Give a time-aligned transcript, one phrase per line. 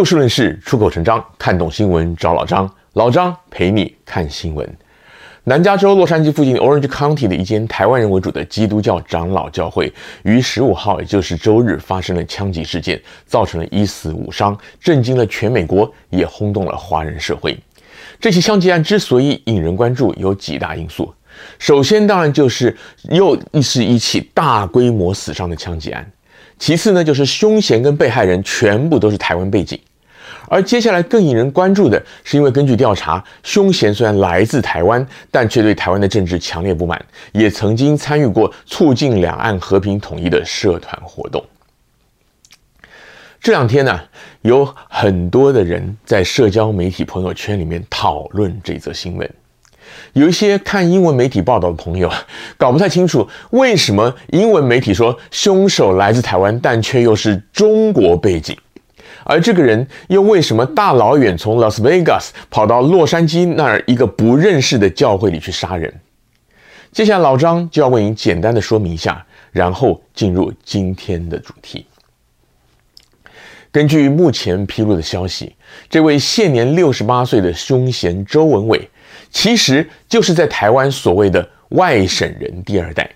[0.00, 2.66] 就事论事，出口成章，看懂新闻找老张。
[2.94, 4.66] 老张陪你看新闻。
[5.44, 9.92] 南加州洛杉矶附近 Orange County 的一间台湾人为主的基督教长老教会，
[10.22, 17.54] 于十五号，也就是周日发生了枪击事件，造成了一死五伤，震惊了全美国，也轰动了华人社会。
[18.18, 21.12] 这起枪击案之所以引人关注，有几大因素。
[21.58, 22.74] 首先，当然就是
[23.10, 26.10] 又是一起大规模死伤的枪击案。
[26.58, 29.80] 其次呢，就是凶嫌跟被害人全部都是台湾背景，
[30.50, 37.00] 而接下来更引人关注的是，因为根据调查，凶嫌虽然来自台湾，但却对台湾的政治强烈不满，
[37.30, 41.40] 也曾经参与过促进两岸和平统一的社团活动。
[43.40, 44.00] 这两天呢，
[44.42, 49.30] 有很多的人在社交媒体朋友圈里面讨论这则新闻。
[50.14, 52.10] 有一些看英文媒体报道的朋友，
[52.56, 58.56] 搞不太清楚为什么英文媒体说凶手来自台湾，但却又是中国背景，
[59.30, 65.94] 而这个人又为什么大老远从拉斯维加斯跑到洛杉矶那儿一个不认识的教会里去杀人？
[66.90, 71.86] 接下来老张就要为您简单的说明一下，然后进入今天的主题。
[73.70, 75.54] 根据目前披露的消息，
[75.88, 78.90] 这位现年六十八岁的凶嫌周文伟。
[79.30, 83.08] 其实就是在台湾所谓的外省人第二代，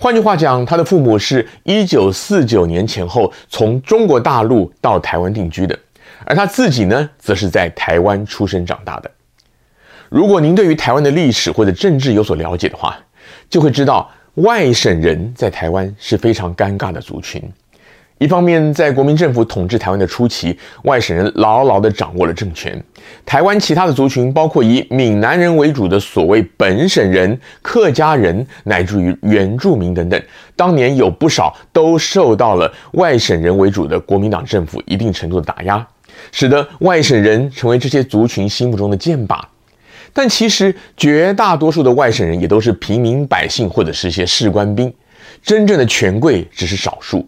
[0.00, 5.76] 换句话讲，他的父母是一九四九年前后从中国大陆到台湾定居的，
[6.24, 9.10] 而他自己呢，则是在台湾出生长大的。
[10.08, 12.96] 如果您对于台湾的历史或者政治有所了解的话，
[13.50, 17.42] 就会知道外省人在台湾是非常尴尬的族群。
[18.18, 22.82] 一方面，在国民政府统治台湾的初期，外省人牢牢地掌握了政权。
[23.24, 30.20] 台湾其他的族群，包括以闽南人为主的所谓本省人、客家人，乃至于原住民等等，
[30.56, 35.86] 当年有不少都受到了外省人为主的国民党政府一定程度的打压，
[36.32, 39.40] 使得外省人成为这些族群心目中的箭靶。
[40.12, 44.92] 但其实，绝大多数的外省人也都是平民百姓或者是一些士官兵，
[45.40, 47.24] 真正的权贵只是少数。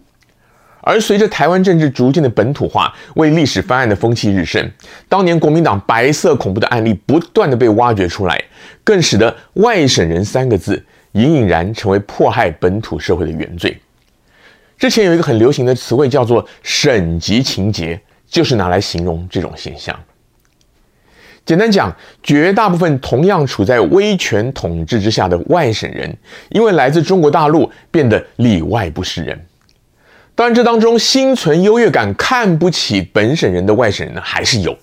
[0.81, 4.69] 而随着台湾政治逐渐的本土化，为历史翻案的风气日盛，
[5.07, 8.43] 当年国民党白色恐怖的案例不断的被挖掘出来，
[8.83, 10.83] 更使得“外省人”三个字
[11.13, 13.77] 隐隐然成为迫害本土社会的原罪。
[14.77, 19.97] 之前有一个很流行的词汇叫做“省级情结”，就是拿来形容这种现象。
[21.45, 26.15] 简单讲，绝大部分同样处在威权统治之下的外省人，
[26.49, 29.39] 因为来自中国大陆，变得里外不是人。
[30.41, 34.75] 当然，这当中心存优越感、看不起本省人的外省人呢，还是有。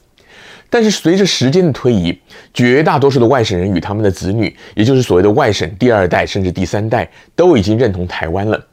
[0.71, 2.17] 但是随着时间的推移，
[2.55, 8.65] 绝大多数的外省人与他们的子女，也就是所谓的外省第二代甚至第三代，都已经认同台湾了。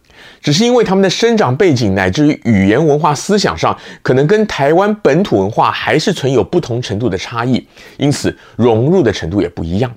[0.43, 7.67] 只是因为他们的生长背景乃至于语言文化思想上，可能跟台湾本土文化还是存有不同程度的差异，
[7.97, 9.91] 因此融入的程度也不一样。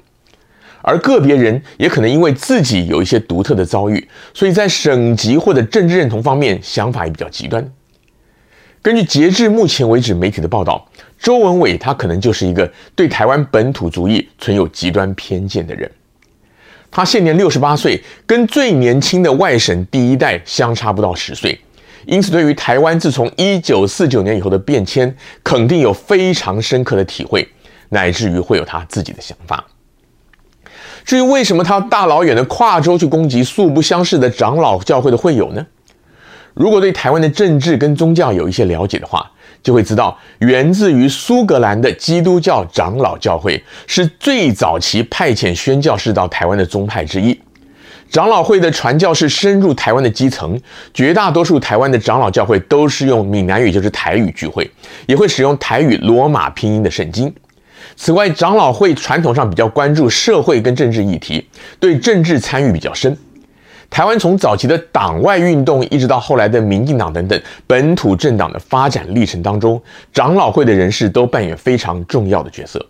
[0.88, 7.70] 而个别人也可能因为自己有一些独特的遭遇，所以在省级或者政治认同方面想法也比较极端。
[8.80, 10.88] 根据截至目前为止媒体的报道，
[11.18, 15.90] 周文伟他可能就是一个对台湾本土主义存有极端偏见的人。
[16.90, 21.60] 他现年六十八岁，跟最年轻的外省第一代相差不到十岁，
[22.06, 27.46] 因此对于台湾自从一九四九年以后的变迁，肯定有非常深刻的体会，
[27.90, 29.62] 乃至于会有他自己的想法。
[31.08, 35.66] 至于为什么他大老远的跨州去攻击素不相识的长老教会的会友呢？
[36.52, 39.30] 如果对台湾的政治跟宗教有一些了解的话，
[39.62, 47.40] 就会知道，源自于苏格兰的基督教长老教会是最早期派遣宣教士到台湾的宗派之一。
[48.10, 50.60] 长老会的传教士深入台湾的基层，
[50.92, 54.70] 绝大多数台湾的长老教会都是用闽南语，就是台语聚会，
[55.06, 57.32] 也会使用台语罗马拼音的圣经。
[57.96, 61.46] 此外，长老会传统上比较关注社会跟政治议题，
[61.80, 63.16] 对政治参与比较深。
[63.90, 69.80] 台湾从早期的党外运动，一直到后来的民进党等等本土政党的发展历程当中，
[70.12, 72.84] 长老会的人士都扮演非常重要的角色。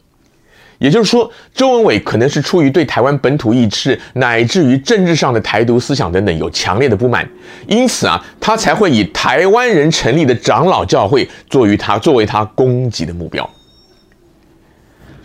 [0.78, 7.28] 也就是说，周文伟可能是出于对台湾本土意识，乃至于政治上的台独思想等等有强烈的不满，
[7.66, 13.48] 因此啊，他才会以台湾人成立的长老教会作为他作为他攻击的目标。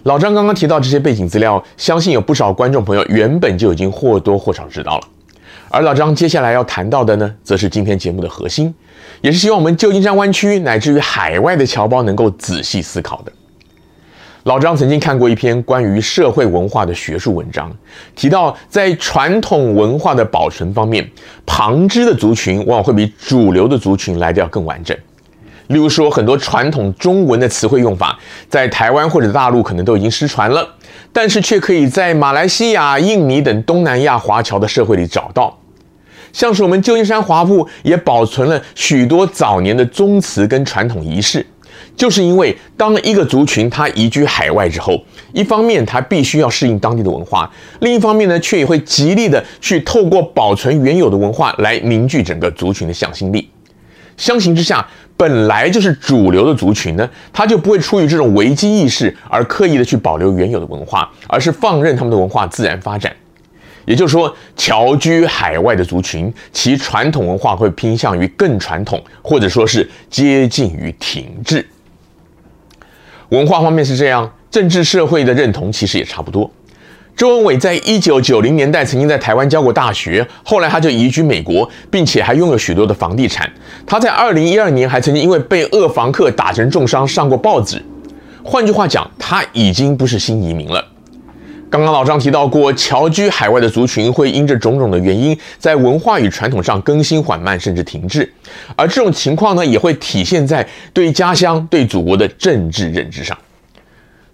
[0.03, 5.07] 老张刚刚提到这些背景资料，相信有不少观众朋友原本就已经或多或少知道了。
[5.69, 8.73] 而老张接下来要谈到的呢，则是今天节目的核心，
[9.21, 13.31] 也是希望我们旧金山湾区乃至于海外的侨胞能够仔细思考的。
[14.43, 17.71] 老张曾经看过一篇关于社会文化的学术文章，
[18.13, 21.09] 提到在传统文化的保存方面，
[21.45, 24.95] 旁支的族群往往会比主流的族群来的要更完整。
[25.73, 28.17] 例如说，很多传统中文的词汇用法，
[28.47, 30.65] 在台湾或者大陆可能都已经失传了，
[31.11, 35.57] 但是却可以在马来西亚、印尼等东南亚华侨的社会里找到。
[36.31, 41.45] 像是我们旧金山华埠也保存了许多早年的宗祠跟传统仪式，
[41.95, 44.99] 就是因为当一个族群它移居海外之后，
[45.31, 53.47] 一方面它必须要适应当地的文化，另一方面呢，却也会极力的去透过保存原有的文化来凝聚整个族群的向心力。
[54.17, 54.85] 相形之下，
[55.17, 63.11] 本来就是主流的族群呢，他就不会出于这种危机意识而刻意的去保留原有的文化，而是放任他们的文化自然发展。
[63.85, 71.65] 也就是说，侨居海外的族群，其传统文化会偏向于更传统，或者说是接近于停滞。
[73.29, 76.49] 文化方面是这样，政治社会的认同其实也差不多。
[77.15, 83.49] 周文伟在一九九零年代曾经在台湾教过大学，后来他就移居美国，并且还拥有许多的房地产。
[83.85, 87.81] 他在二零一二年还曾经因为被恶房客打成重伤上过报纸。
[88.43, 90.83] 换句话讲，他已经不是新移民了。
[91.69, 98.27] 刚刚老张提到过，侨居海外的族群会因着种种的原因，在文化与传统上更新缓慢，甚至停滞。
[98.75, 103.37] 而这种情况呢，也会体现在对家乡、对祖国的政治认知上。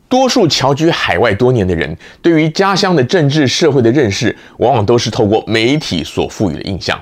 [0.09, 6.99] 多数侨居海外多年的人，对于家乡的政治社会的认识，往往都是透过媒体所赋予的印象。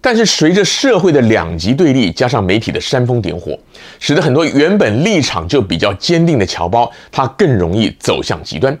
[0.00, 3.56] 但是，随着社会的两极对立，加上媒体的煽风点火，
[4.00, 8.76] 使得很多原本立场就比较坚定的侨胞，他更容易走向极端。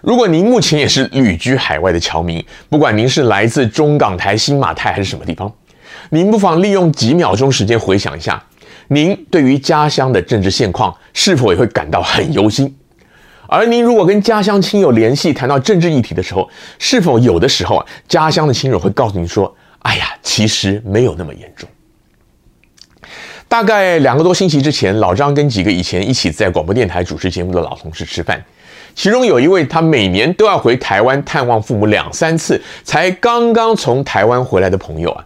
[0.00, 5.52] 如果您目前也是旅居海外的侨民，不管您是来自中港台、新马泰还是什么地方，
[6.10, 8.40] 您不妨利用几秒钟时间回想一下。
[8.88, 12.74] 您对于家乡的政治现况是否也会感到很忧心？
[13.46, 16.48] 而您如果跟家乡亲友联系，谈到政治议题的时候，
[16.78, 21.68] 是否有的时候啊，家乡的亲友会告诉您说：“哎呀，其实没有那么严重。”
[23.48, 28.44] 大概两个多星期之前，老张跟几个以前一起在广播电台主持节目的老同事吃饭，
[28.94, 35.24] 其中有一位他每年都要回台湾探望父母两三次，才刚刚从台湾回来的朋友啊。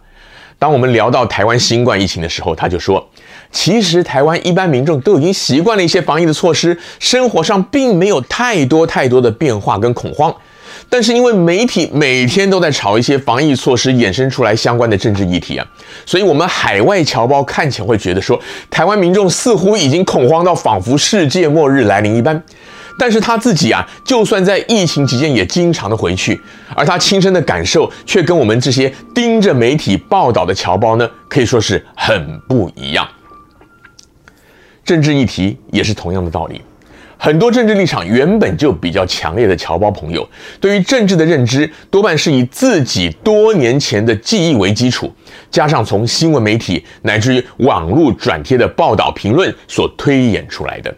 [0.57, 3.05] 当我们聊到台湾新冠疫情的时候，他就说
[3.53, 10.35] ：“其实台湾一般民众都已经习惯了一些防疫的措施，生活上并没有太多太多的变化跟恐慌。
[10.89, 15.65] 但是因为媒体每天都在炒一些防疫措施衍生出来相关的政治议题啊，
[16.05, 18.39] 所以我们海外侨胞看起来会觉得说，
[18.69, 22.43] 台湾民众似乎已经恐慌到仿佛世界末日来临一般。”
[22.99, 26.39] 但是他自己啊，就算在疫情期间也经常的回去，
[26.75, 33.07] 而他亲身的感受却跟我们这些盯着媒体报道的侨胞呢，可以说是很不一样。
[34.83, 36.61] 政治议题也是同样的道理，
[37.17, 40.27] 很多政治立场原本就比较强烈的侨胞朋友，
[40.59, 45.09] 对于政治的认知多半是以自己多年前的记忆为基础，
[45.49, 50.93] 加上从新闻媒体乃至于网络转贴的报道评论所推演出来的。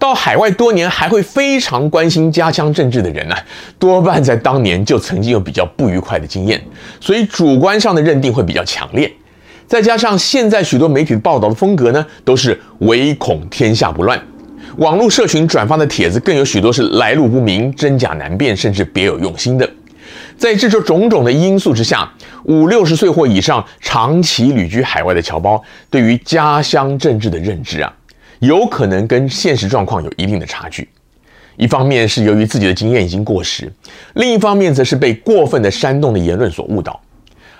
[0.00, 3.44] 到海外多年还会非常关心家乡政治的人呢、啊，
[3.80, 6.60] 多半在当年就曾经有比较不愉快的经验，
[7.00, 9.12] 所以主观上的认定会比较强烈。
[9.68, 14.18] 再加上现在许多媒体报道的风格呢，都是唯恐天下不乱，
[14.78, 19.70] 网络社群转发的帖子更有许多是来路不明、真假难辨，甚至别有用心的。
[20.38, 22.10] 在这种种种的因素之下，
[22.44, 27.92] 五六十岁或以上长期旅居海外的侨胞，对于家乡政治的认知啊。
[28.38, 30.88] 有可能跟现实状况有一定的差距，
[31.56, 33.70] 一方面是由于自己的经验已经过时，
[34.14, 36.98] 另一方面则是被过分的煽动的言论所误导。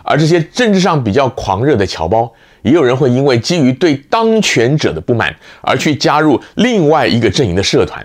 [0.08, 8.02] 而这些政治上比较狂热的侨胞，也有人会因为基于对当权者的不满而去加入另外一个阵营的社团。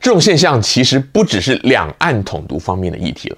[0.00, 3.36] 这种现象其实不只是两岸统独方面的议题了，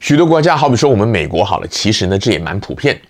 [0.00, 3.00] 许多国家，好比说我们美国好了，其实呢这也蛮普遍。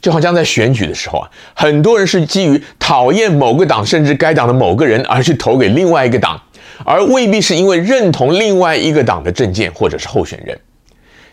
[0.00, 6.40] 就好像在选举的时候啊，很多人是基于讨厌某个党，甚至该党的某个人而去投给另外一个党，
[6.84, 10.58] 而未必是因为认同另外一个党的政见或者是候选人。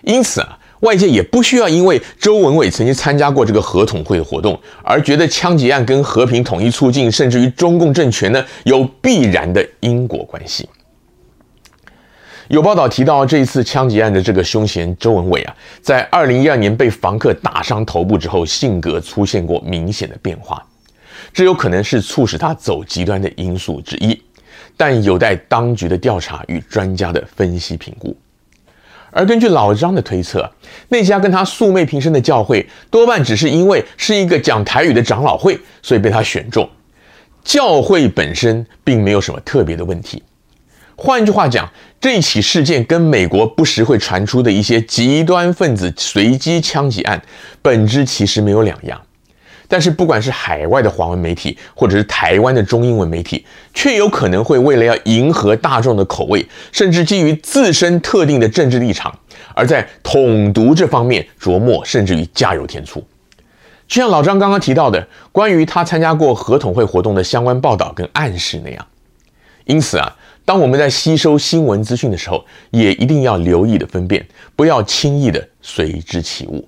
[0.03, 10.67] 因此啊，外界也不需要因为周文伟曾经参加过这个合统会活动，而觉得枪击案跟和平统一促进，甚至于中共政权呢，有必然的因果关系。
[12.49, 20.61] 有报道提到，这一次枪击案的这个凶嫌周文伟啊，在二零一二年被房客打伤头部之后，性格出现过明显的变化，
[21.31, 24.21] 这有可能是促使他走极端的因素之一，
[24.75, 28.13] 但有待当局的调查与专家的分析评估。
[29.13, 30.51] 而根据老张的推测，
[30.89, 36.67] 那家跟他素昧平生的教会，多半只是因为是一个讲台语的长老会，所以被他选中，
[37.43, 40.21] 教会本身并没有什么特别的问题。
[40.95, 47.21] 换句话讲，这起事件跟美国不时会传出的一些极端分子随机枪击案，
[47.61, 49.01] 本质其实没有两样。
[49.67, 59.17] 但是不管是海外的华文媒体，或者是台湾的中英文媒体，却有可能会为了要迎合大众的口味，甚至基于自身特定的政治立场，
[59.55, 63.03] 而在统独这方面琢磨，甚至于加油添醋。
[63.87, 68.85] 就像老张刚刚提到的，关于他参加过合统会活动的相关报道跟暗示那样。
[69.65, 70.15] 因此啊，
[70.45, 76.67] 当我们在吸收新闻资讯的时候，也一定要留意的分辨，不要轻易的随之起舞。